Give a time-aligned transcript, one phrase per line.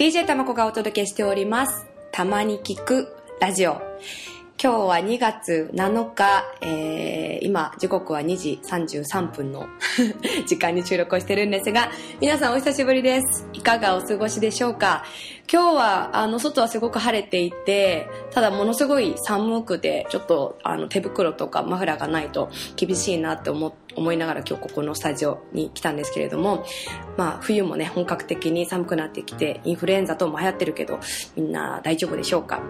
[0.00, 1.84] DJ たまこがお届けしております。
[2.10, 3.82] たまに聞くラジオ。
[4.62, 9.66] 今日は2月7日、えー、今時刻は2時33分の
[10.46, 11.90] 時間に収録をしてるんですが、
[12.20, 13.48] 皆さんお久しぶりです。
[13.54, 15.02] いかがお過ごしでしょうか？
[15.50, 26.66] 今日は、あの、外はすごく晴れていて、ただものすごい寒くて、ちょっと、あの、手袋とかマフラーがないと厳しいなって思、思いながら今日ここのスタジオに来たんですけれども、
[27.16, 31.00] まあ、冬もね、本格的に寒くなってきて、インフルエンザ等も流行ってるけど、
[31.34, 32.60] みんな大丈夫でしょうか？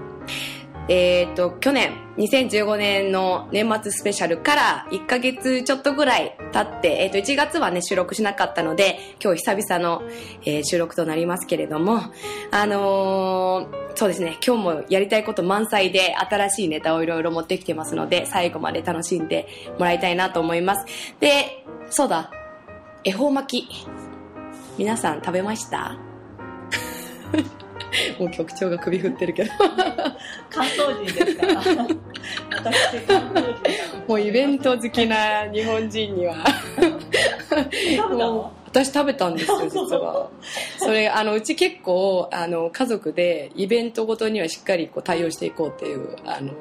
[0.88, 10.02] えっ、と、去年、2015年の年末スペシャルから1ヶ月ちょっとぐらい経って、えっ、と、1月はね、収録しなかったので、今日久々の、
[10.44, 12.00] えー収録となりますけれども、
[12.50, 19.46] あのそうですね、今日もやりたいこと満載で、新しいネタをいろいろ持ってきてますので、最後まで楽しんで
[19.78, 20.86] もらいたいなと思います。
[21.20, 22.30] で、そうだ、
[23.04, 23.86] 恵方巻き。
[24.78, 25.96] 皆さん食べました？
[28.18, 29.50] もう局長が首振ってるけど。
[30.48, 31.54] 関東人ですから。
[31.54, 33.20] 私、関東人だ
[34.06, 36.36] もうイベント好きな日本人には。
[38.66, 40.30] 私食べたんですよ、実は。
[40.78, 46.52] それ、あの、うち結構、あの、家族でイベントごとにはしっかりこう対応していこうっていう、あの、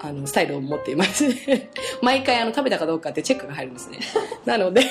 [0.00, 1.70] ああの、スタイルを持っていますね。
[2.02, 3.98] 毎回、あの、食べたかどうかってチェックが入るんですね。
[4.44, 4.82] なので、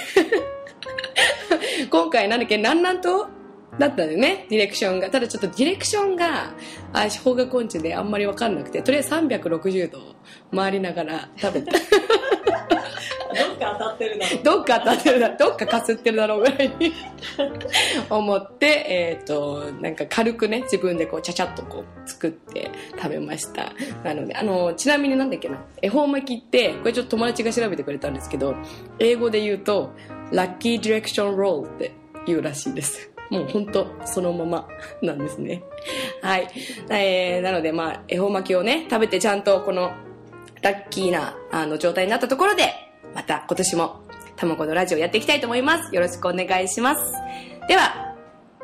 [1.90, 3.28] 今回なんだっけ、南南東
[3.80, 5.09] だったんね、ディレクションが。
[5.09, 6.53] ただちょっとディレクションが、
[6.94, 10.00] あ、方角音痴であんまりわかんなくて、とりあえず360度
[10.53, 11.72] 回りながら食べた。
[13.31, 14.44] どっか当たってるだろう。
[14.44, 16.94] どっか当たってるだ、どっかかすってるだろうぐらいに
[18.09, 23.72] 思って、えっ、と、なんか軽くね、自分でこう、ちゃちゃっとこう、作って食べました。
[24.03, 28.55] なので、あの、ちなみになんだっけな、恵方巻きって、これちょっと友達が調べてくれたんですけど、
[28.99, 29.92] 英語で言うと、
[30.31, 31.92] ラッキーディレクションロールって
[32.25, 33.11] 言うらしいです。
[33.32, 34.68] もう本当そのまま
[35.02, 35.64] なんですね。
[36.22, 36.48] はい。
[36.90, 39.94] えー、なのでまあ、恵方巻きをね、食べてちゃんとこの、
[40.61, 42.73] ラッキーな、あの、状態になったところで、
[43.16, 44.02] また今年も、
[44.36, 45.95] たまこのラジオやっていきたいと思います。
[45.95, 47.14] よろしくお願いします。
[47.67, 48.16] では、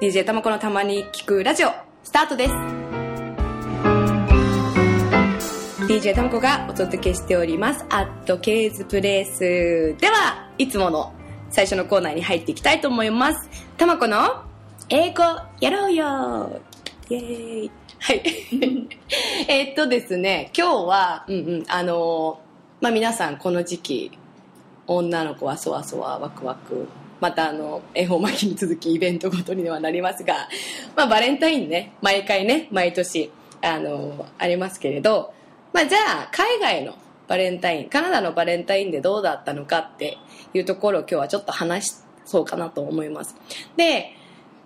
[0.01, 1.69] DJ たまこのたまに聞くラジオ、
[2.03, 2.53] スタートです。
[5.87, 7.85] DJ たまこがお届けしております。
[7.89, 9.95] アットケーズプレイス。
[9.97, 11.13] では、いつもの
[11.49, 13.49] 最初のコーナーに入っていきたいと思います。
[13.77, 14.46] たまこの
[14.89, 15.21] 英語
[15.59, 16.61] やろうよ
[17.09, 18.23] イェーイはい。
[19.49, 24.11] えっとですね、今日は、うんうん、あのーまあ、皆さんこの時期、
[24.85, 26.87] 女の子はそわそわワクワク、
[27.19, 30.47] またあの、恵方巻きに続きイベントごとにはなりますが、
[30.95, 33.29] まあ、バレンタインね、毎回ね、毎年、
[33.61, 35.33] あのーありますけれど、
[35.73, 36.93] まあ、じゃあ、海外の
[37.27, 40.17] バレンタイン、カナダのバレンタインでどうだったのかって
[40.53, 43.35] いうところを今日はちょっと話そうかなと思います。
[43.75, 44.13] で、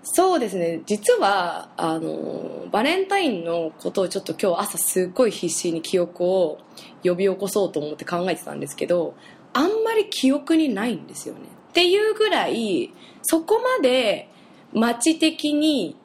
[0.03, 0.81] そうですね。
[0.85, 6.59] 実はあのバレンタインのことをちょっと今日朝すっごい必死に記憶を
[7.03, 9.15] 呼び起こそうと思って考えてたんですけど
[9.53, 11.41] あんまり記憶にないんですよね。
[11.69, 12.91] っていうぐらい
[13.21, 14.29] そこまで
[14.73, 15.95] 街的に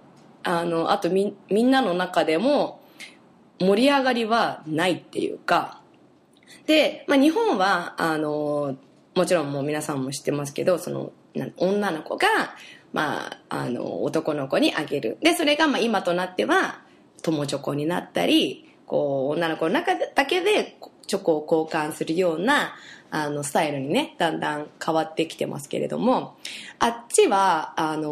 [0.43, 2.81] あのあとみみんなの中でも
[3.61, 5.81] 盛り上がりはないっていうか。
[6.67, 8.77] で、まあ、日本はあの
[9.15, 11.13] もちろんもう皆さんも知ってますけどその
[11.57, 12.27] 女の子が、
[12.97, 15.19] まあ、あの男の子にあげる。
[15.21, 16.81] でそれがまあ今となっては
[17.21, 22.75] 友チョコになったりこう女の子の中だけでチョコを交換するような
[23.11, 26.39] あのスタイルにねだんだん変わってきてますけれども
[26.79, 28.09] あっちはあの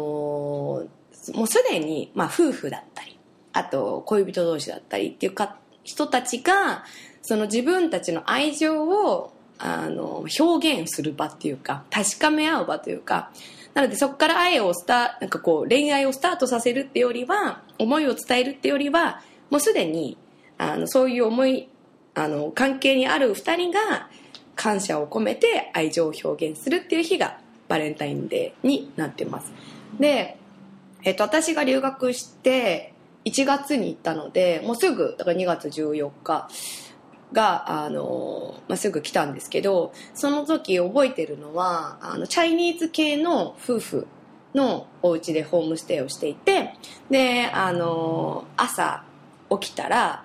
[1.33, 3.17] もうすでに、まあ、夫婦だったり
[3.53, 6.83] あと恋人同士だったりっていうか人たちが
[7.23, 13.31] その自分たちの愛情をあの表現する場っていうか確かめ合う場というか
[13.73, 20.17] なのでそこから愛をスタなんかこう恋愛をスタートさせるってよりは思いを伝えるってよりはもうすでに
[20.57, 21.69] あのそういう思い
[22.15, 24.09] あの関係にある2人が
[24.55, 29.51] 感謝を込めて愛情を表現するっていう日がバレンタインデーになってます。
[29.99, 30.37] で、
[31.03, 32.93] えっと、私が留学して
[33.25, 36.47] 1月に行ったのでもうすぐだから2月14日。
[37.33, 44.07] が、あの、まあ、すぐ来たんですけど、その時覚えてるのは、あの、チャイニーズ系の夫婦
[44.53, 46.73] のお家でホームステイをしていて、
[47.09, 49.03] で、あの、朝
[49.49, 50.23] 起きたら、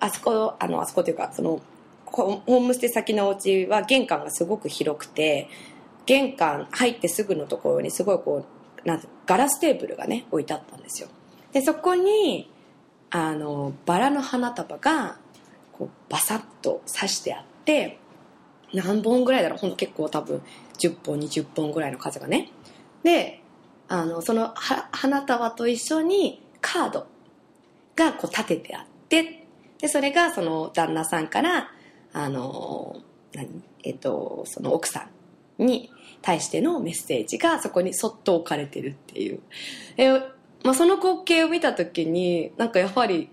[0.00, 1.60] あそこ、あの、あそこというか、その、
[2.06, 5.48] ホームステイ先のお家は玄関がすごく広くて、
[6.06, 8.46] 玄関入ってすぐのところにすごいこ
[8.84, 11.08] う、なんガラステーブルがね、置いてあったんですよ。
[11.52, 12.50] で、そこに、
[13.10, 15.18] あの、バラの花束が、
[15.78, 17.98] こうバサッと刺してあって
[18.72, 19.58] 何本ぐらいだろう？
[19.58, 20.42] ほんと結構多分
[20.78, 22.50] 10本20本ぐらいの数がね。
[23.02, 23.42] で
[23.88, 27.06] あのその花束と一緒にカード
[27.94, 29.46] がこう立ててあって
[29.78, 31.70] でそれがその旦那さんから
[32.12, 32.96] あの
[33.34, 33.62] 何？
[33.82, 35.08] えっとその奥さ
[35.58, 35.90] んに
[36.22, 39.40] 対してのメッセージがそこにそっと置かれてるっていう。
[39.96, 40.10] え、
[40.64, 43.28] まあ、その光景を見た時になんかやはり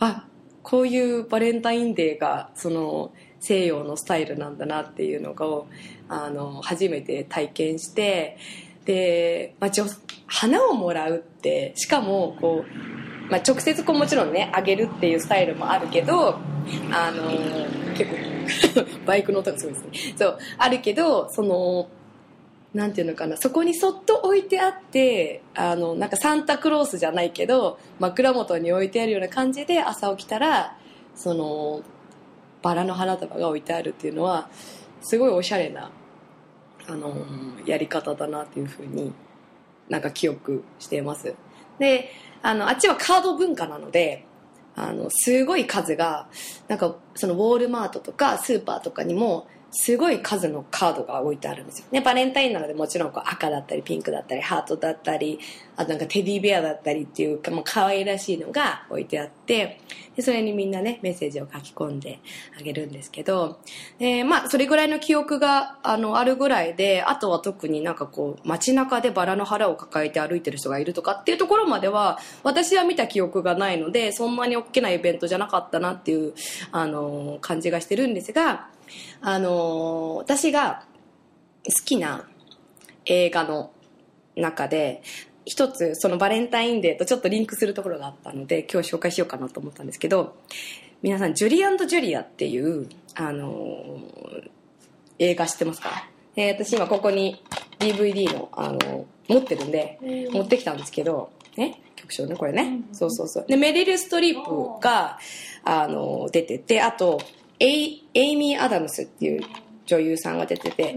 [0.00, 0.26] あ
[0.62, 5.66] こういうバレンタインデーがその西洋のスタイルなんだなっていうのを
[6.08, 8.36] あの初めて体験して
[8.84, 9.70] で、まあ、
[10.26, 12.64] 花をもらうってしかもこ
[13.28, 16.38] う、まあ、直接こうもちろんねあげるっていうスタイルもあるけど
[16.92, 17.30] あの
[17.96, 18.10] 結
[18.74, 20.14] 構 バイクの音がすごいですね。
[20.16, 21.88] そうあるけどその
[22.74, 30.76] なんていうのかなそこにそっと置いてあってあのなんかサンタクロースじゃないけど枕元に置いてあるような感じで朝起きたら
[31.14, 31.82] その
[32.62, 34.48] バラの花束が置いてあるっていうのは
[35.02, 35.90] すごいおしゃれな
[36.88, 37.14] あの
[37.66, 39.12] やり方だなっていうふうに
[39.88, 41.34] なんか記憶しています。
[41.78, 42.10] で
[42.42, 44.24] あのあっちはカード文化なので
[44.74, 46.28] あのすごい数が
[46.68, 51.86] なんかそのウォールマートとかスーパーとかにもすごい数のカードが置いてあるんですよ。
[51.90, 55.40] ね、バレンタインなのでもちろんこう赤だったりピンクだったりハートだったり、
[55.76, 59.80] あとなんかテディベアだったりっていうか、まあ可愛らしいのが置いてあって、
[60.14, 62.20] でそれにみんなね、メッセージを書き込んで
[62.58, 63.60] あげるんですけど、
[63.98, 76.34] でまあそれぐらいの記憶があのあるぐらいで、あとは特になんかこう街中でバラの腹を抱えて歩いてる人がいるとかっていうところまでは、私は見た記憶がないので、そんなに大きなイベントじゃなかったなっていう、
[76.72, 78.68] あの、感じがしてるんですが、
[79.20, 80.84] あのー私が
[81.64, 82.28] 好きな
[83.06, 83.72] 映画の
[84.36, 85.02] 中で
[85.44, 90.36] 一つそのバレンタインデーとちょっとリンクするところがあったので今日紹介しようかなと思ったんですけど
[91.02, 94.50] 皆さん「ジュリージュリア」っていう、あのー
[95.18, 97.42] 映画知ってますか、えー私今ここに
[97.78, 99.98] DVD の、あのー持ってるんで
[100.32, 103.46] 持ってきたんですけどね曲調ねこれね、そうそうそう。
[103.46, 105.18] でメリル・ストリップが、
[105.64, 107.20] あのー出ててあと
[107.62, 109.42] エイエイミー・アダムスっていう
[109.86, 110.96] 女優さんが出てて、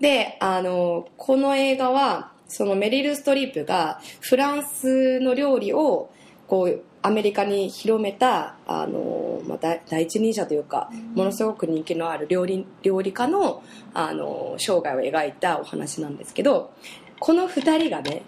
[0.00, 6.10] であのこの映画はそのメリル・ストリップがフランスの料理を
[6.46, 16.72] こうアメリカに広めたあの、まあ、第第一人者というか、ものすごく人気のある料理料理家のあの生涯を描いたお話なんですけど
[17.18, 18.22] この2人がね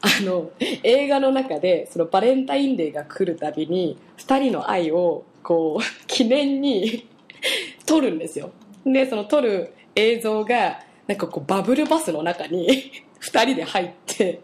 [0.00, 7.06] あの映画の中でそのバレンタインデーが来るたびに2人の愛をこう記念に
[7.86, 8.50] 撮るんですよ。
[8.84, 12.66] でその撮る映像がなんかこうバブルバスの中に
[13.20, 14.40] 2人で入って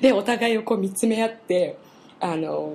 [0.00, 1.76] でお互いをこう見つめ合って
[2.20, 2.72] あの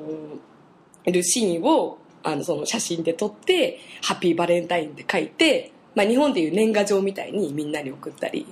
[1.06, 8.46] るシーンをあのその写真で撮って「ハッピーバレンタイン」で書いて、まあ、日本でいう年賀状みたいにみんなに送ったり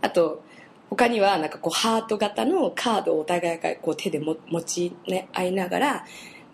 [0.00, 0.42] あと
[0.90, 6.04] 他にはなんかこうハート型のカードをお互いがこう手で持ち、ね、合いながら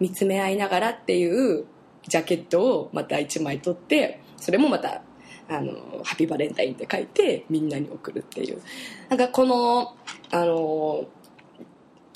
[0.00, 1.66] 見つめ合いながらっていう
[2.08, 5.02] ジャケットをまた1枚取ってそれもまた
[5.48, 5.72] あの
[6.04, 8.60] 「ハッピーバレンタイン」って書いてみんなに送るっていう。
[9.08, 9.94] なんかこの
[10.30, 11.06] あの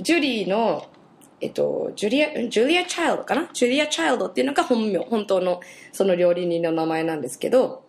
[0.01, 0.87] ジュリーの
[1.41, 3.51] えっと、ジュリア、ジュリア・チャイルドかな？
[3.53, 5.61] ジュリア・チャイルドっていうのが本名、本当の
[5.93, 7.85] その料理人の名前なんですけど、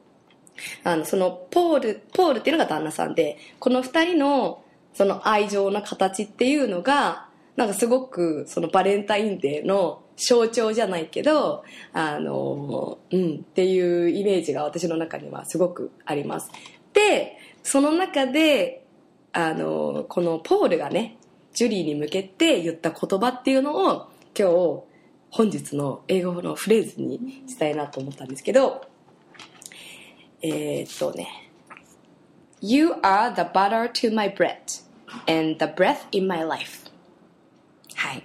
[0.84, 4.62] あの、そのポール、ポールっていうのが旦那さんで、この二人の
[4.94, 7.25] その愛情の形っていうのが、
[7.56, 16.50] なんかすごくそのバレンタインデーの象徴じゃないけど、あの、うん、っていうイメージが私の中にはすごくあります。
[16.94, 18.86] で、その中で、
[19.34, 21.18] あの、このポールがね、
[21.54, 24.84] ジュリーに向けて言った言葉っていうのを今日
[25.32, 28.86] 本日の英語のフレーズにしたいなと思ったんですけど、
[30.42, 31.52] えーっとね。
[32.62, 34.82] You are the butter to my bread
[35.28, 36.85] and the breath in my life.
[38.06, 38.24] はい。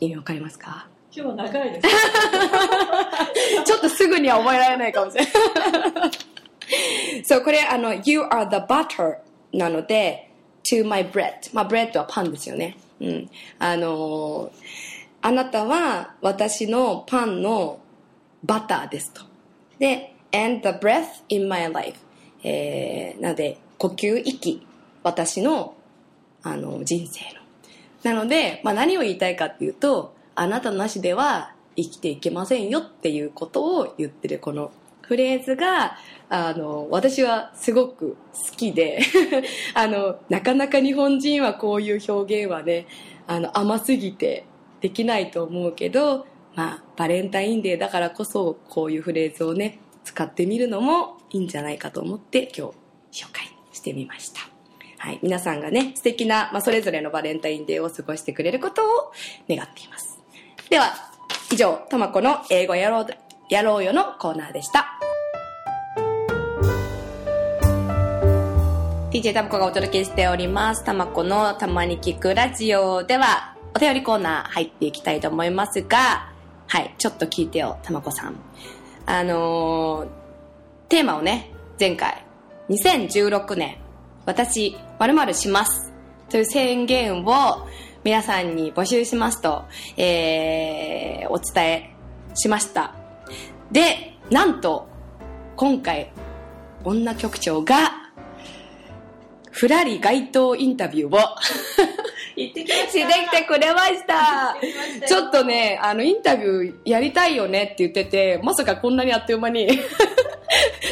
[0.00, 0.88] 意味わかりますか？
[1.14, 1.88] 今日は長いです。
[3.66, 5.32] ちょっとすぐには覚えられないかもしれない。
[7.26, 9.16] そう、これ、あの、You are the butter
[9.52, 10.30] なので、
[10.64, 11.50] to my bread。
[11.52, 12.76] まあ、bread はパンですよね。
[13.00, 13.30] うん。
[13.58, 14.50] あの、
[15.20, 17.80] あなたは私のパンの
[18.44, 19.22] バターですと。
[19.78, 21.98] で、and the breath in my life。
[22.42, 24.66] えー、なので、呼吸、息。
[25.02, 25.74] 私の、
[26.42, 27.39] あの、人生の。
[28.02, 35.96] なので、まあ、何を言いたいかっていうと、あなたなしでは生きていけませんよっていうことを言ってるこのフレーズが、
[36.28, 39.00] あの、私はすごく好きで、
[39.74, 42.86] あの、なかなか日本人はこういう表現はね、
[43.26, 44.44] あの、甘すぎて
[44.80, 52.68] できないと思うけど、まあ、バレンタインデーだからこそ、こういうフレーズをね、使ってみるのもいいんじゃないかと思って今
[53.10, 54.49] 日紹介してみました。
[55.02, 59.12] はい、皆さんがね、素敵な、まあ、それぞれのバレンタインデーを過ごしてくれることを
[59.48, 60.20] 願っています。
[60.68, 60.92] では、
[61.50, 63.06] 以上、とまこの英語やろう、
[63.48, 64.98] やろうよのコーナーでした。
[69.10, 70.84] DJ たまこがお届けしております。
[70.84, 76.30] たまこのたまに聞くラジオでは、お便りコーナー入っていきたいと思いますが、
[76.66, 78.36] はい、ちょっと聞いてよ、たまこさん。
[79.06, 80.08] あのー、
[80.90, 82.22] テーマをね、前回、
[82.68, 83.78] 2016年、
[84.26, 85.92] 私、〇〇します。
[86.28, 87.66] という宣言を
[88.04, 89.64] 皆さんに募集しますと、
[89.96, 91.94] えー、お伝え
[92.34, 92.94] しました。
[93.72, 94.88] で、なんと、
[95.56, 96.12] 今回、
[96.84, 97.76] 女局長が、
[99.50, 101.18] ふらり街頭インタビューを
[102.36, 104.56] 行ってきまししてきてくれました。
[105.06, 109.68] ちょっとね、あの、インタビューやりたいよねって言ってて、まさかこんなにあっという間に、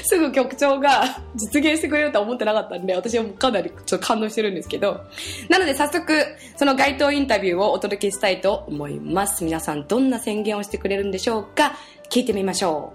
[0.08, 1.04] すぐ局長が
[1.36, 5.02] 実現してくれるとは思ってなかったんで、私はもうかなりちょっと感動してるんですけど、
[5.50, 6.24] なので早速、
[6.56, 9.44] その街頭インタビューをお届けしたいと思います。
[9.44, 11.72] 皆さんどんな宣言をしてくれるんでしょうか？
[12.08, 12.94] 聞いてみましょ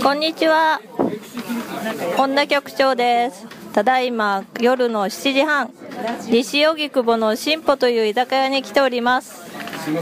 [0.00, 0.80] うこんにちは。
[2.18, 3.46] 女局長です。
[3.72, 5.70] ただいま夜の7時半、
[6.28, 9.49] 西荻窪の進歩という居酒屋に来ております。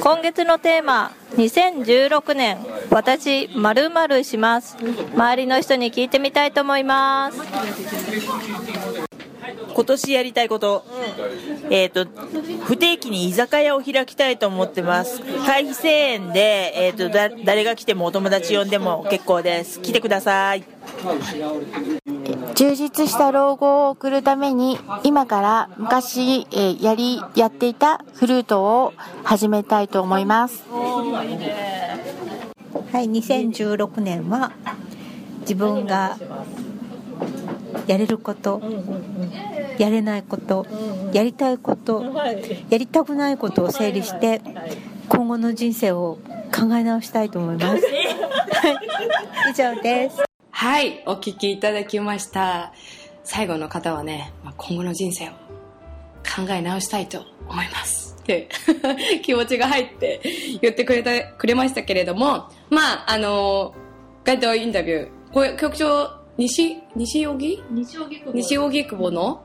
[0.01, 2.59] 今月のテーマ、2016年、
[2.91, 4.77] 私、まるします。
[5.15, 9.08] 周りの人に聞いてみたいと思います。
[9.79, 10.85] 今年やりたいこと、
[11.71, 12.05] えっ、と
[12.65, 15.21] 不定期に居酒屋を開きたいと思ってます。
[15.47, 19.81] 会費1000円で、えー、とだ誰が来てもお友達呼んでも結構です。
[19.81, 20.65] 来てください。
[22.57, 30.65] 充実した老後を送るために今から昔、えーやりやっていたフルートを始めたいと思います。
[30.73, 31.15] は
[33.01, 34.51] い、2016年は
[35.43, 36.17] 自分が
[37.89, 38.61] やれること、
[39.79, 40.67] やれないこと、
[41.13, 42.05] やりたいこと、
[42.71, 44.41] やりたくないことを整理して
[45.09, 46.19] 今後の人生を
[46.55, 47.85] 考え直したいと思います。
[47.85, 48.77] はい、
[49.51, 50.21] 以上です。
[50.21, 50.25] う。
[50.51, 52.73] はい、お聞きいただきました。
[53.25, 55.33] 最後の方はね、まあ今後の人生を
[56.25, 58.17] 考え直したいと思います。
[58.23, 58.49] って
[59.23, 60.21] 気持ちが入って
[60.61, 63.75] 言ってくれた、くれましたけれども、まあ、あの、
[64.25, 67.63] 街頭インタビュー、これ局長、西、西荻？
[68.35, 69.43] 西荻窪の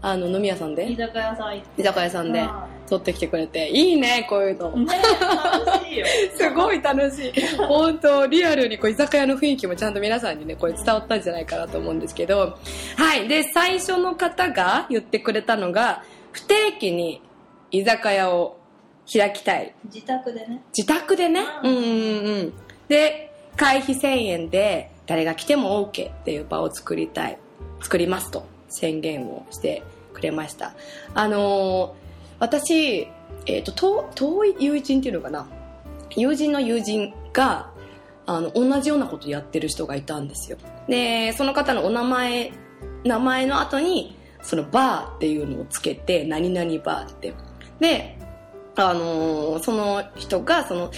[0.00, 0.90] あの飲み屋さんで？
[0.90, 3.68] 居酒屋さん居酒屋さんでは撮ってきてくれて。
[3.70, 6.06] いいねこういうの、ね楽しいよ。
[6.36, 7.56] すごい楽しい。
[7.56, 12.56] 本当リアルにこう居酒屋の雰囲気もちゃんと皆さんにねこれ伝わったんじゃないかなと思うんですけど。
[12.96, 13.26] はい。
[13.28, 16.02] で最初の方が言ってくれたのが
[16.32, 17.20] 不定期に
[17.70, 18.56] 居酒屋を
[19.12, 19.74] 開きたい。
[19.84, 20.62] 自宅でね。
[20.76, 21.40] 自宅でね？
[21.64, 21.76] うん。
[21.76, 21.86] うんう
[22.44, 22.52] ん
[22.88, 27.38] で会費1000円で誰が来ても OK っていう場を作りたい。
[27.80, 29.82] 作りますと宣言をして
[30.12, 30.74] くれました。
[31.14, 32.08] あのー
[32.40, 33.08] 私、
[33.46, 35.48] えー、と遠遠い友人っていうのかな？
[36.14, 37.70] 友人の友人が
[38.26, 40.56] あの同じようなことやってる人がいたんですよ。
[40.88, 42.52] でその方のお名前
[43.04, 47.34] 名前の後にそのバーっていうのをつけて何々バーって。
[47.80, 48.16] で
[48.76, 50.92] あのーその人がその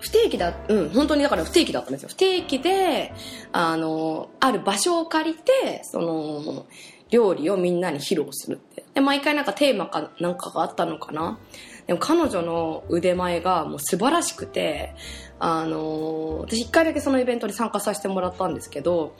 [0.00, 2.08] 不定期だ、うん、本当にだから不定期だったんですよ。
[2.08, 3.12] 不定期で、
[3.52, 6.66] あの、ある場所を借りて、その、
[7.10, 8.84] 料理をみんなに披露するって。
[8.94, 11.38] で、毎回なんかテーマかなんかがあったのかな。
[11.86, 14.94] でも彼女の腕前がもう素晴らしくて、
[15.38, 19.14] あの、私一回だけそのイベントに参加させてもらったんですけど、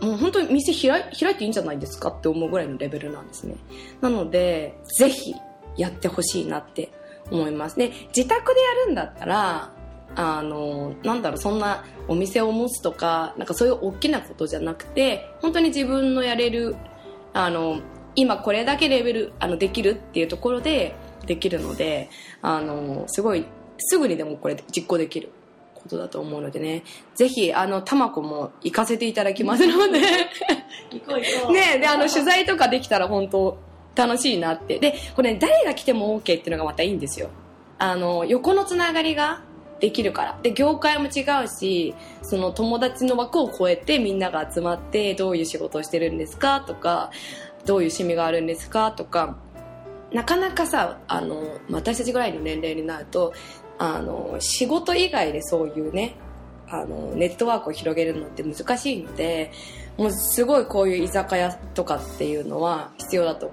[0.00, 3.54] もう本当に店開い開いていいんじゃないですかって思うぐらいのレベルなんですね。
[4.00, 5.34] なので、ぜひ
[5.76, 6.90] やってほしいなって
[7.30, 7.76] 思います。
[7.76, 9.72] で、自宅でやるんだったら、
[10.16, 16.76] あの、なんだろう、そんなお店を持つとか、なんかそういう大きなことじゃなくて、本当に自分のやれる、
[17.32, 17.80] あの、
[18.16, 20.94] 今これだけレベル、あの、できるっていうところで
[21.26, 22.10] できるので、
[22.42, 23.46] あの、すごい、
[23.78, 25.30] すぐにでもこれ実行できる
[25.74, 26.82] ことだと思うのでね、
[27.14, 30.00] ぜひ、あの、たまこも行かせていただきますので、
[30.90, 31.52] 行こう行こう。
[31.52, 33.58] ねで、あの、取材とかできたら本当
[33.94, 34.78] 楽しいなって。
[34.78, 37.28] で、これ、ね誰が来ても OK っていうのがまたいいんですよ。
[37.78, 39.42] あの、横のつながりが
[39.80, 40.38] できるから。
[40.42, 46.60] で、業界も違うし、その友達の枠を超えてみんなが集まって、どういう仕事をしてるんですか？
[46.60, 47.10] とか、
[47.64, 48.92] どういう趣味があるんですか？
[48.92, 49.36] とか、
[50.12, 53.32] なかなかさ、あの、私たちぐらいの年齢になると、
[53.78, 56.14] あの、仕事以外でそういうね、
[56.68, 59.50] あの、ネットワークを広げるのって難しいので、
[59.96, 63.50] もうすごいこういう居酒屋とかっていうのは必要だと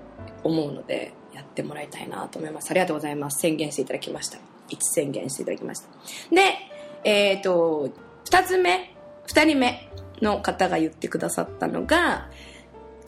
[0.47, 2.71] 思うので、やってもらいたいなと思います。
[2.71, 3.39] ありがとうございます。
[3.39, 4.39] 宣言していただきました。
[4.69, 5.87] 一宣言していただきました。
[6.33, 6.55] で、
[7.03, 7.89] えっ、と、
[8.25, 8.93] 二つ目、
[9.25, 9.89] 二人目
[10.21, 12.29] の方が言ってくださったのが、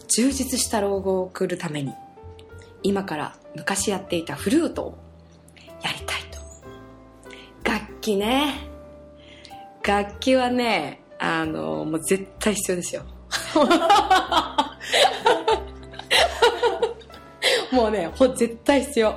[0.10, 1.94] 充実した老後を送るために
[2.82, 4.98] 今から昔やっていたフルートを
[5.82, 6.40] やりたいと
[7.70, 8.68] 楽器ね
[9.84, 13.04] 楽器はねあのもう絶対必要ですよ
[17.72, 19.16] もうねほ絶対必要。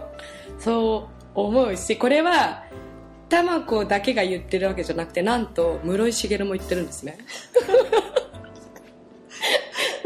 [0.58, 2.64] そう思うしこれは
[3.28, 7.18] たまこだけが言ってるわけじゃなくてなんと室井茂も言ってるんですね。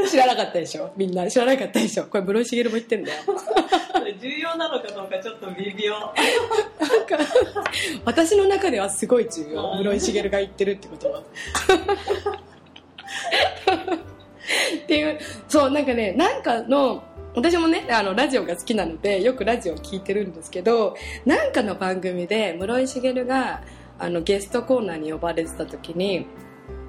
[0.08, 1.28] 知らなかったでしょみんな。
[1.28, 2.04] 知らなかったでしょ。
[2.04, 3.22] これ室井茂も言ってんだよ。
[4.20, 5.92] 重要なのかどうかちょっと微妙。
[5.92, 6.10] なん
[7.06, 7.18] か
[8.04, 9.76] 私の中ではすごい重要。
[9.76, 11.22] 室井茂が言ってるってことは。
[14.84, 17.02] っていうそうなんかねなんかの
[17.36, 23.62] 私もねあのラジオが好きなのでよくラジオを聞いてるんですけどなんかの番組で室井茂が
[23.98, 26.26] あのゲストコーナーに呼ばれてた時に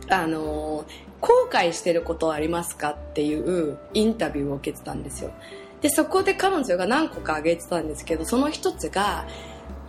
[0.10, 0.86] あの
[1.20, 5.32] 後悔してることはありますかっていうインタビューを受けてたんですよ。
[5.82, 9.28] でそこで彼女が何個か挙げてたんですけどその一つが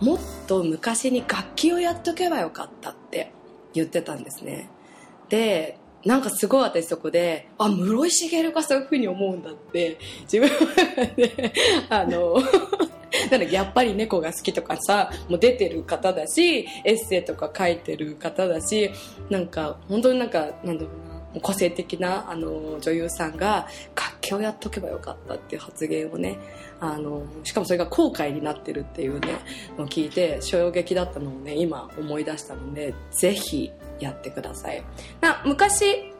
[0.01, 3.31] もっと昔に楽器をやっとけばよかったって
[3.73, 4.69] 言ってたんですね。
[5.29, 9.97] でなんかすごい私そこであ室井茂がそういうふうに思うんだって
[10.31, 11.53] 自分の中で
[11.89, 12.37] あの
[13.31, 18.91] なんだやっぱり猫が好きとかさもう出てる方だしエッセイとか書いてる方だし
[19.29, 20.89] なんか本当になんかなんだろ
[21.33, 26.37] うな個性的なあの女優さんが楽器をやっとけばよかったっていう発言をね
[26.79, 29.39] あのしかもそれが後悔になってるっていうね
[29.77, 34.83] のを聞いて衝撃だったのをね今思い出したのでぜひやってください
[35.21, 36.13] な昔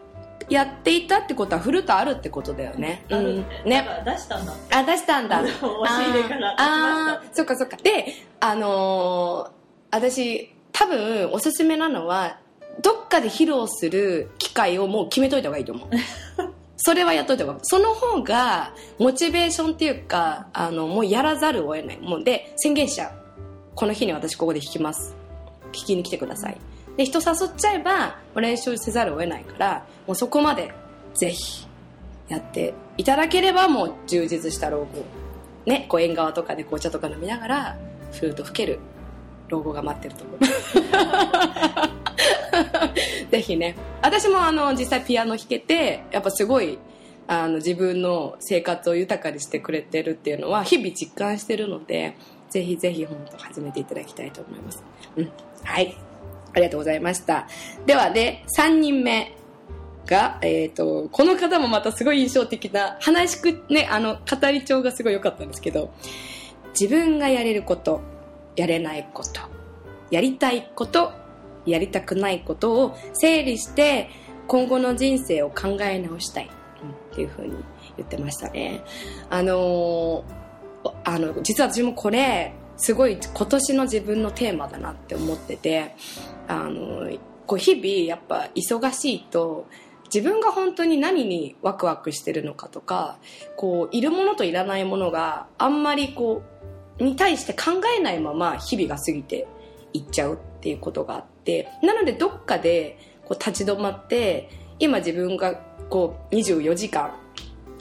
[0.49, 3.05] やっていたってことはフルートあるってことだよね。
[3.09, 3.45] うん。
[3.65, 3.85] ね。
[4.03, 5.37] 出したんだあ、出したんだ。
[5.43, 7.77] あーあー、そっかそっか。
[7.77, 8.05] で、
[8.39, 9.59] あのー
[9.91, 12.37] 私、多分おすすめなのは、
[12.81, 15.89] どっかで披露する機会をもう決めといた方がいいと思う。
[16.77, 17.59] それはやっといた方が。
[17.63, 21.97] その方が、モチベーションっていうか、あの、もうやらざるを得ない。
[21.97, 23.11] もうで、宣言しちゃう。
[23.75, 25.15] この日に私ここで弾きます。
[25.71, 26.57] 聞きに来てください。
[26.99, 30.73] で、人誘っちゃえば、もう練習せざるを得ないから、もうそこまで、
[31.13, 31.65] ぜひ、
[32.27, 35.05] やっていただければもう充実した老後。
[35.65, 37.77] ねこう縁側とかで紅茶とか飲みながら
[38.11, 38.79] フルート吹ける
[39.49, 40.73] 老後が待ってると思います
[43.31, 43.75] ぜひね。
[44.01, 46.79] 私もあの実際ピアノ弾けてやっぱすごい
[47.27, 52.15] あの自分の生活を豊かにしてくれてるっていうのは日々実感してるので
[52.49, 54.83] ぜひぜひ本当始めていただきたいと思います、
[55.15, 55.31] うん、
[55.63, 55.95] はい
[56.53, 57.47] ありがとうございました
[57.85, 59.35] ではね3人目
[60.09, 65.93] が、えっ、と、この方もまたすごい印象的な、話しく、ね、あの、語り帳がすごい良かったんですけど、
[66.71, 68.01] 自分がやれること、
[68.55, 69.41] やれないこと、
[70.09, 71.11] やりたいこと、
[71.67, 74.09] やりたくないことを整理して、
[74.47, 76.49] 今後の人生を考え直したい、
[77.11, 77.53] っていうふうに
[77.97, 78.81] 言ってましたね。
[79.29, 80.39] あのー
[81.03, 85.95] あの、実は私もこれ、すごい今年の自分のテーマだなって思ってて、
[86.49, 87.09] あの
[87.45, 89.67] こう日々やっぱ忙しいと
[90.13, 93.17] 自分が本当に何にワクワクしてるのかとか
[93.55, 96.41] こういるものといらないものがあんまりこ
[96.99, 99.47] うに対して考えないまま日々が過ぎて
[99.93, 105.55] いっちゃうっていうことがあってなのでどっかでこう立ち止まって今自分が
[105.89, 107.13] こう24時間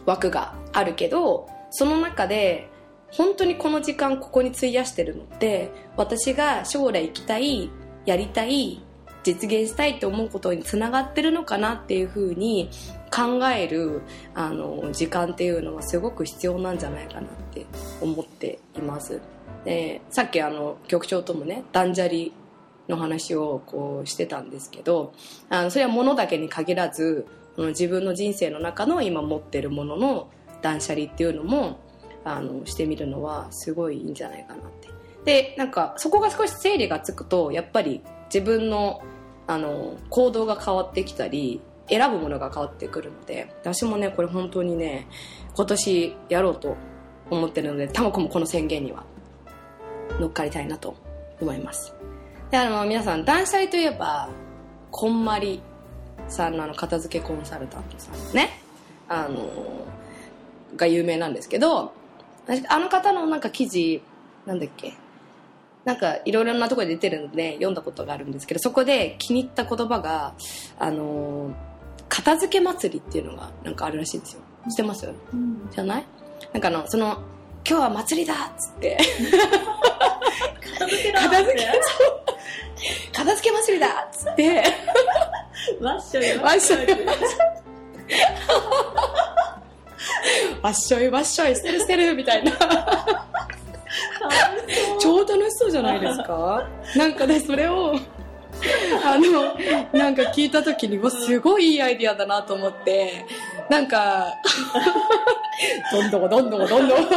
[0.04, 2.68] 枠があるけどその中で
[3.10, 7.70] 本当にこの時間ここに費やしてるのって私が将来行きたい
[8.08, 8.80] やりたい
[9.22, 12.70] 実現したいと思うことにつながってるのかなっていうふうに
[13.14, 14.00] 考える
[14.34, 17.66] あの時間っていうのはすごく必要なんじゃないかなって
[18.00, 19.20] 思っています。
[19.66, 22.28] でさっきあの局長ともね断捨離
[22.88, 25.12] の話をこうしてたんですけど
[25.50, 30.30] あのそれは物だけに限らずその自分の人生の中の今持ってるものの
[30.62, 31.80] 断捨離っていうのも
[32.24, 34.77] あのしてみるのはすごいいいんじゃないかなって
[35.28, 38.00] でなんかそこが少し整理がつくとやっぱり
[38.32, 39.02] 自分の
[39.46, 45.06] あの行動が変わってきたり選ぶものが変わってくるので私もねこれ本当にね
[45.54, 46.78] 今年やろうと
[47.30, 49.04] 思ってるのでたまこもこの宣言には
[50.18, 50.96] 乗っかりたいなと
[51.42, 51.92] 思います。
[52.50, 54.30] であの皆さん断捨離といえば
[54.90, 55.60] こんまり
[56.28, 58.60] さんのあの片付けコンサルタントさんね。
[59.10, 59.46] あの
[60.76, 61.92] が有名なんですけど
[62.68, 64.02] あの方のなんか記事
[64.46, 64.94] なんだっけ？
[65.84, 70.34] なんかいろいろなところで出てるので読んだことがあるんですけどそこで気に入った言葉が
[70.78, 71.54] あの
[72.08, 74.40] 片付け祭りっていうのがなんかあるらしいんですよ。
[74.70, 75.08] 知ってます？
[75.70, 76.04] じゃない？
[76.52, 77.22] なんかあのその
[77.68, 78.98] 今日は祭りだっつって。
[80.78, 81.66] 片付けだ片付け
[83.12, 84.64] 片付け祭りだっつって。
[85.80, 86.80] わっしょいわっしょい
[90.62, 92.52] わっしょいわっしょいしてるしてるみたいな
[95.00, 96.68] 超楽しそうじゃないですか？
[96.96, 97.94] なんかねそれを
[99.04, 99.54] あの
[99.98, 103.24] なんか聞いた時にわすごいいいアイディアだなと思って
[103.70, 104.26] なんか
[105.92, 107.08] どんどんどんどんどんどんっ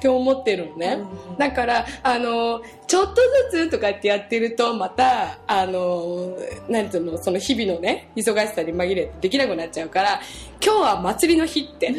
[0.00, 0.98] て思ってるのね、
[1.38, 6.36] だからあのちょっとずつとかってやってるとまたあの
[6.68, 10.20] なんていうのその日々のね忙しさに紛れてできなくなっちゃうから
[10.62, 11.94] 今日は祭りの日って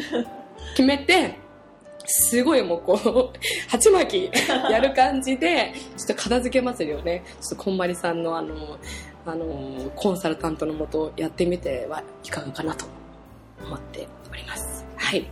[0.76, 1.34] 決めて
[2.06, 3.38] すごいもうこう
[3.68, 7.22] 鉢巻きやる感じでちょっと片付け祭りをね。
[7.40, 8.78] ちょっとこんまりさんのあの
[9.24, 12.86] あのコンサルタントのもとやってみてはいかがかなと
[13.64, 14.84] 思っております。
[14.96, 15.26] はい。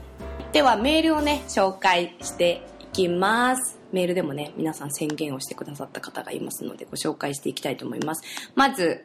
[0.53, 3.79] ではメールをね紹介していきます。
[3.93, 8.23] メールでもね皆さん宣言をしてくださった方がいますのでご紹介していきたいと思います。
[8.55, 9.05] まず、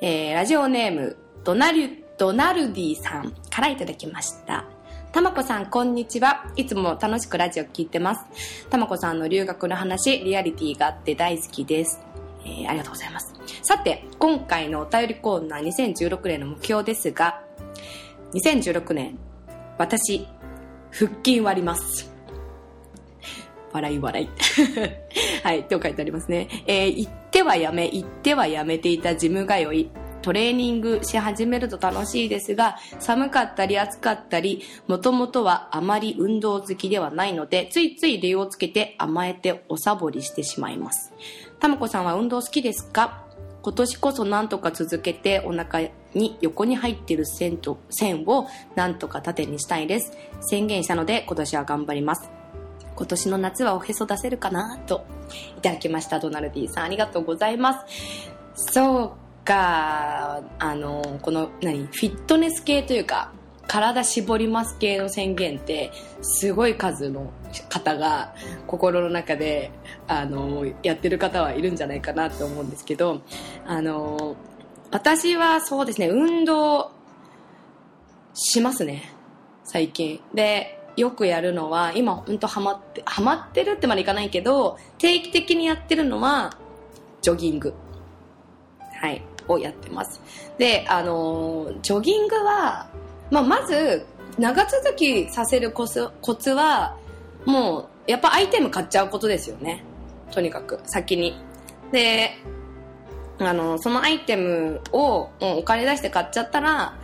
[0.00, 4.64] えー、ラジオネームドナルドナルディさんからいただきました。
[5.16, 6.44] たまこさん、こんにちは。
[6.56, 8.68] いつも楽しくラジオ聞いてます。
[8.68, 11.98] たまこさんの留学の話、リアリティがあって大好きです。
[12.44, 13.32] えーありがとうございます。
[13.62, 17.40] さて、今回のお便りコーナー2016年の目標ですが、
[18.34, 19.18] 2016年、
[19.78, 20.28] 私、
[20.90, 22.12] 腹筋割ります。
[23.72, 24.28] 笑い笑い。
[25.42, 26.46] はい、と書いてありますね。
[26.66, 29.88] えー行ってはやめ、行ってはやめていたジム通い。
[30.26, 41.12] トレーニングし始めると楽しいですが、寒かったり暑かったり、もともとはあまり運動好きではないので、ついつい理由をつけて甘えておサボりしてしまいます。
[41.60, 43.24] たまこさんは運動好きですか？
[43.62, 50.10] 今年こそなんとか続けてお腹に横に入っている線と線をなんとか縦にしたいです。
[50.40, 52.28] 宣言したので今年は頑張ります。
[52.96, 54.76] 今年の夏はおへそ出せるかな？
[54.88, 55.06] と
[55.56, 63.32] いただきましたドナルディさんありがとうございますそうかあのこの何フィットネス系というか
[63.68, 67.32] 体絞ります系の宣言ってすごい数の
[67.68, 68.34] 方が
[68.66, 69.70] 心の中で
[70.06, 73.22] あのやってる方はいるんじゃないかなと思うんですけど
[73.66, 74.36] あの
[74.90, 76.92] 私はそうですね運動
[78.34, 79.12] しますね
[79.64, 80.20] 最近。
[80.34, 86.56] でよくやるのは今本当ハマってハマってるってまでいかないけど定期的にやってるのは
[87.20, 87.74] ジョギング。
[88.94, 89.22] はい。
[89.48, 90.20] をやってます。
[90.58, 92.88] であのジョギングは、
[93.30, 94.06] まあ、まず
[94.38, 96.96] 長続きさせるコツコツは
[97.44, 99.84] もうやっぱアイテム買っちゃうことですよね。
[100.30, 101.40] とにかく先に。
[101.92, 102.30] で
[103.38, 106.96] あのそのアイテムをもうお金出して買っちゃったら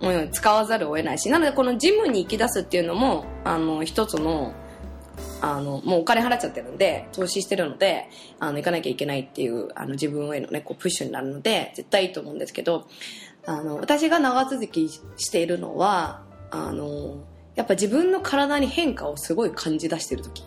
[0.00, 1.30] もう使わざるを得ないし。
[1.30, 4.52] なのでこのジムに行き出すっていうのもあの一つの
[5.40, 8.08] あのもうお金払っちゃってるんで投資してるので
[8.40, 12.86] あの行かなきゃいけないっていうあの自分への、ね、こうプッシュになるので絶対いいと思うんですけど
[13.46, 17.24] あの私が長続きしているのはあの
[17.54, 20.44] やっぱ自分の体に変化をすごい感じ出してる時。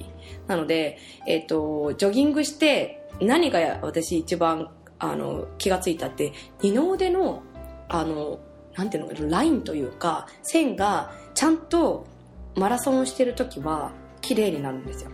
[0.47, 7.43] なので、えっとジョギングして何が私一番あの気がついたって二の腕の
[7.89, 8.39] あの
[8.75, 12.05] なんていうのラインというか線がちゃんと
[12.55, 13.91] マラソンをしてる時は
[14.27, 15.11] 綺麗になるんですよ。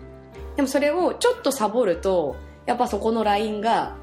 [0.55, 3.95] でもそれをちょっとサボるとやっぱそこのラインが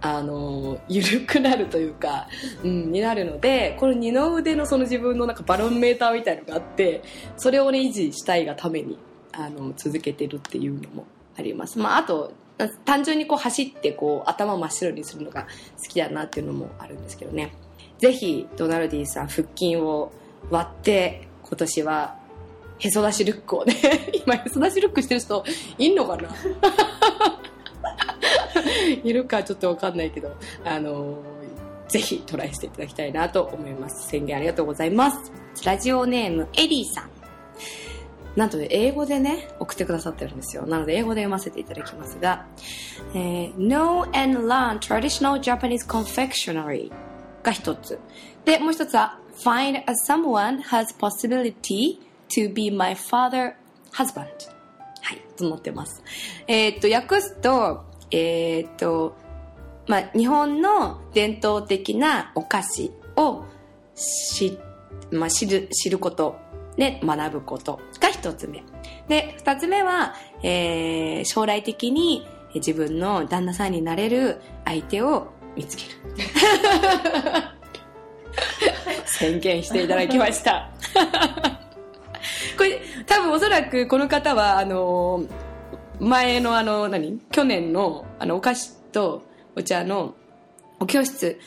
[0.00, 2.28] あの緩くなるというか、
[2.64, 7.02] うん、になるのでこの二の腕のその自分のなんかバロンメーターみたいのがあって
[7.36, 8.98] それをね維持したいがために
[9.32, 11.06] あの続けてるっていうのも
[11.38, 12.32] あります、まあ、あと
[12.84, 15.46] 単純にこう走ってこう頭真っ白にするのが
[15.82, 17.54] 好きだなっていうのもあるんですけどね。
[17.98, 20.12] ぜひドナルディさん腹筋を
[20.50, 22.25] 割って今年は
[22.78, 23.74] へそ出しルックをね
[24.26, 25.44] 今へそ出しルックしてる人
[25.78, 26.28] いんのかな？
[29.04, 30.34] いるかちょっとわかんないけど
[30.64, 31.18] あの
[31.88, 35.32] ぜひトライしていただきたいなと思います宣言ありがとうございます
[35.64, 37.10] ラジオネームエリーさん
[38.36, 40.66] なんとね、英語でね、送ってくださってるんですよ。
[40.66, 42.44] なので、英語で読ませていただきますが、
[43.14, 46.92] えー Know and learn traditional Japanese confectionery
[47.42, 47.98] が一つ。
[48.44, 51.98] で、もう一つは、Find a someone has possibility
[52.30, 53.54] to be my father
[53.92, 54.26] husband.
[55.02, 56.02] はい、となってます。
[56.46, 59.16] えーっと、訳すと、えーっと、
[59.86, 63.44] まあ、日本の伝統的なお菓子を
[63.94, 64.58] 知,、
[65.10, 66.36] まあ、知る知ること
[66.76, 68.62] で学ぶことが一つ目
[69.08, 75.90] で二つ目は、えー将来的に自分の旦那さんになれる相手を見つける
[79.06, 80.70] 宣言していただきました
[82.56, 85.24] これ多分おそらくこの方はあの
[86.00, 87.18] 前のあの何？
[87.30, 89.22] 去年のあのお菓子と
[89.54, 90.14] お茶の
[90.78, 91.38] お教室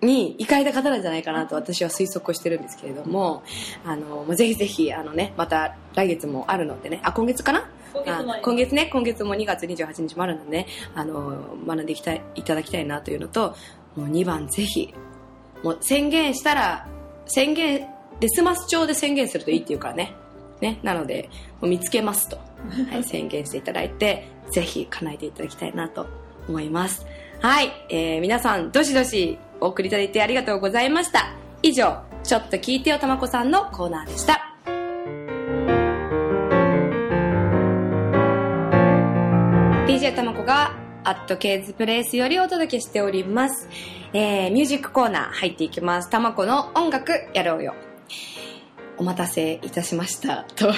[0.00, 3.42] に行かれた方なんじゃないかなと私は推測をしてるんですけれども、
[3.84, 7.68] あの、ぜひぜひ、あのね、また来月もあるのでね、あ、今月かな？
[8.42, 13.54] 今月ね、今月も2月28日もあるのでね、あの、学んでいきたい、いただきたいなというのと、
[13.96, 14.92] もう2番ぜひ、
[15.62, 16.86] もう宣言したら、
[17.26, 17.88] 宣言、
[18.20, 20.14] デスマス帳で宣言するといいっていうからね。
[20.60, 21.28] ね、なので、
[21.60, 22.38] もう見つけますと、
[22.90, 26.06] はい、宣言していただいて、ぜひ叶えていただきたいなと
[26.48, 27.06] 思います。
[27.40, 31.34] はい、えー、皆さん、どしどしお送りいただいてありがとうございました。
[31.62, 34.40] 以上、ちょっと聞いてよたまこさんのコーナーでした。
[39.86, 40.74] DJ たまこが、
[41.06, 43.68] アットケーズプレイスよりお届けしております。
[44.14, 46.08] えー、ミュージックコーナー入っていきます。
[46.08, 47.74] たまこの音楽やろうよ。
[48.98, 50.44] お待たせいたしました。
[50.54, 50.72] と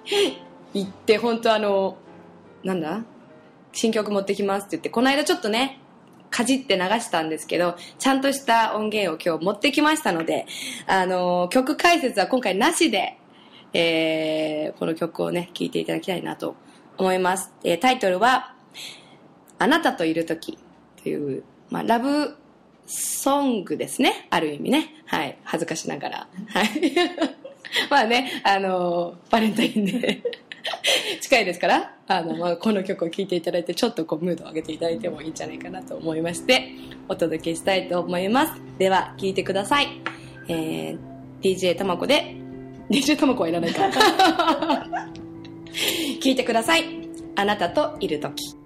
[0.74, 1.96] 言って、本当あの、
[2.62, 3.02] なんだ？
[3.72, 5.80] 新曲持ってきますって言って、この間ちょっとね、
[6.30, 10.46] かじって流したんですけど、ちゃんとした音源を今日持ってきましたので、
[10.86, 13.18] あの、曲解説は今回なしで、
[13.72, 16.56] えー、この曲をね、聴いていただきたいなと
[16.98, 17.52] 思います。
[17.64, 18.54] えータイトルは、
[19.58, 20.58] あなたといるとき
[21.02, 22.36] という、まあ、ラブ
[22.86, 24.26] ソングですね。
[24.30, 24.94] ある意味ね。
[25.06, 25.38] はい。
[25.44, 26.28] 恥ずかしながら。
[26.48, 26.66] はい。
[27.90, 30.22] まあね、あのバレンタインで
[31.20, 36.68] 近いですから、あの、まあ、この曲を聴いていただいて、ちょっとこう、ムードを上げていただいてもいいんじゃないかなと思いまして、
[37.08, 38.60] お届けしたいと思います。
[38.78, 39.88] では、聴いてください。
[40.48, 40.98] えー、
[41.42, 42.36] DJ たまこで、
[42.90, 43.90] DJ たまこはいらないか。
[46.20, 46.84] 聴いてください。
[47.36, 48.56] あなたといるとき。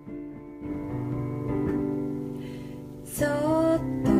[3.04, 3.28] そっ
[4.04, 4.10] と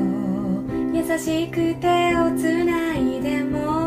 [0.92, 3.79] 優しく手をつないでも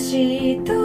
[0.00, 0.79] した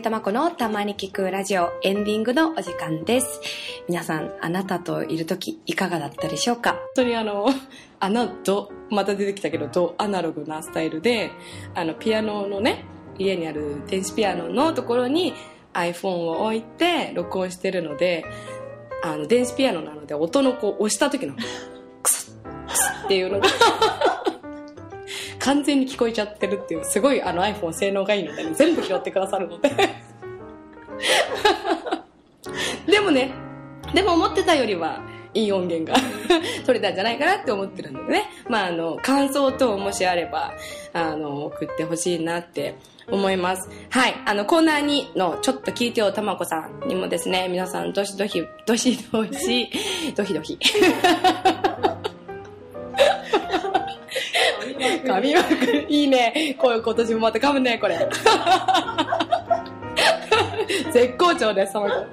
[0.00, 3.40] DJ たまこのたまに聞くラジオエンディングのお時間です。
[3.86, 6.72] 皆さん、あなたといるときいかがだったでしょうか？
[6.72, 7.46] 本当にあの、
[8.00, 11.30] あの、ド、また出てきたけど、ドアナログなスタイルで、
[11.74, 12.86] あの、ピアノのね、
[13.18, 15.34] 家にある電子ピアノのところに
[15.74, 18.24] iPhone を置いて録音してるので、
[19.02, 21.34] あの、電子ピアノなので音のこう押した時の、
[22.02, 23.48] クスッ、クスッっていうのが、
[25.40, 29.70] 完全に聞こえちゃってるっていう、すごいあの iPhone 性能がいいので、ね、全部拾ってくださるので。
[32.86, 33.32] でもね、
[33.94, 35.00] でも思ってたよりは
[35.34, 35.98] いい音源が
[36.66, 38.24] 取れたんじゃないかなって思ってるのでね。
[38.48, 40.52] まああの、感想等もしあれば、
[40.92, 42.74] あの、送ってほしいなって
[43.10, 43.68] 思います。
[43.90, 44.14] はい。
[44.26, 49.70] あの、コーナー2のちょっと聞いてよたまこさんにもですね、皆さんどしどし、どしどし、
[50.14, 50.58] どひどひ。
[55.02, 55.86] 噛みまくる。
[55.88, 56.56] いいね。
[56.58, 57.98] こう今年もまた噛むね、これ。
[60.92, 62.06] 絶好調です、その子。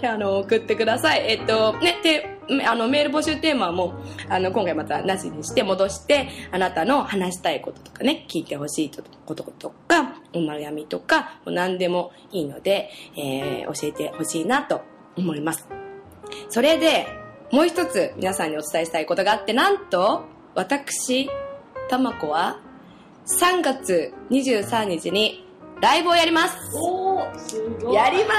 [0.00, 1.24] で あの、送ってください。
[1.28, 3.94] えっと、ね、で、あの、メール募集テーマも、
[4.28, 8.90] あの、今回またなしにして戻して、あなたの話したいこととかね、聞いてほしい
[9.24, 14.82] こととか、お悩みとか、もう何でもいいので、えー教えてほしいなと
[15.16, 15.68] 思います。
[16.48, 17.06] それで、
[17.52, 21.28] もう一つ皆さんにお伝えしたいことがあって、なんと、私、
[21.90, 22.58] たまこは、
[23.26, 25.46] 3月23日に
[25.82, 26.56] ライブをやります。
[26.72, 27.58] す。
[27.92, 28.34] やりま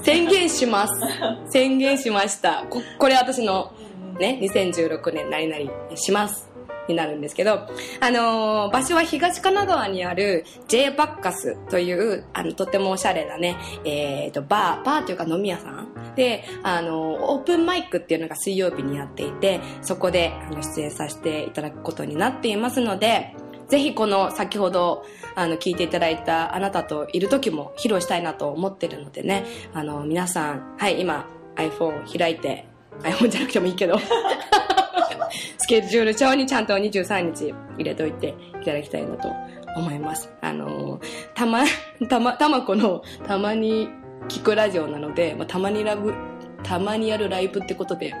[0.00, 0.92] す宣言します。
[1.48, 2.66] 宣言しました。
[2.68, 3.72] ここれ私の
[4.18, 6.48] ね、2016年何々します。
[6.88, 7.66] になるんですけど、
[8.00, 23.36] あのー場所は東神奈川にある J バッカスという、あの、とてもおしゃれなね、えっ、と、バー、バーというか飲み屋さんで、あのオープンマイクっていうのが水曜日にやっていて、そこであの出演させていただくことになっていますので、
[23.68, 32.66] ぜひこの先ほどあの聞いていただいたあなたといる時も披露したいなと思ってるのでね、あの皆さん、はい、今 iPhone 開いて、
[33.02, 33.96] iPhone じゃなくてもいいけど、
[35.58, 39.32] スケジュール帳にちゃんと23日入れといていただきたいなと
[39.76, 40.28] 思います。
[40.40, 40.98] あの、
[41.36, 41.62] たま、
[42.08, 43.88] たま、たまこのたまに
[44.28, 46.14] 聞くラジオなので、まあ、たまにラブ、
[46.62, 48.14] たまにやるライブってことで、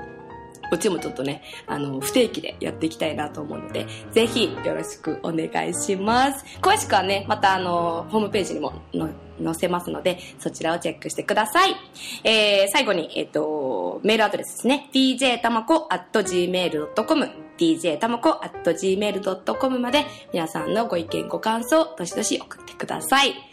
[0.70, 6.44] こっちもちょっとね、あの、不定期でやっていきたいなと思うので、ぜひよろしくお願いします。
[6.60, 8.72] 詳しくはね、またあの、ホームページにも
[9.42, 11.74] 載せますので、そちらをチェックしてください。
[12.24, 14.90] えー、最後に、えっ、と、メールアドレスですね。
[14.92, 23.47] dj たまこ at gmail.com dj たまこ at gmail.com まで皆さんのご意見ご感想、どしどし送ってください。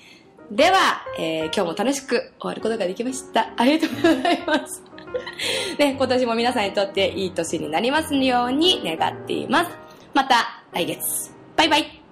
[0.51, 3.51] では、えー今日も楽しく終わることができました。
[3.58, 4.84] ありがとうございます。
[5.79, 9.71] ね、今年も皆さんにとっていい年になりますように願っています。
[10.13, 11.34] また来月。
[11.55, 12.04] バイバイ。